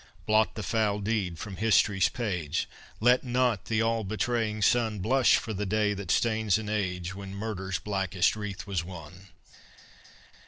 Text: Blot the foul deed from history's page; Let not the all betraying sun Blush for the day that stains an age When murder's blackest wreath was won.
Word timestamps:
Blot 0.25 0.55
the 0.55 0.63
foul 0.63 0.97
deed 0.97 1.37
from 1.37 1.57
history's 1.57 2.09
page; 2.09 2.67
Let 2.99 3.23
not 3.23 3.65
the 3.65 3.83
all 3.83 4.03
betraying 4.03 4.63
sun 4.63 4.97
Blush 4.97 5.35
for 5.35 5.53
the 5.53 5.67
day 5.67 5.93
that 5.93 6.09
stains 6.09 6.57
an 6.57 6.69
age 6.69 7.13
When 7.13 7.35
murder's 7.35 7.77
blackest 7.77 8.35
wreath 8.35 8.65
was 8.65 8.83
won. 8.83 9.27